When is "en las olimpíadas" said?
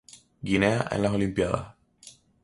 0.95-1.75